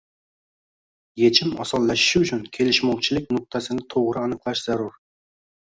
[1.23, 5.03] Yechim osonlashishi uchun kelishmovchilik nuqtasini to‘g‘ri aniqlash zarur.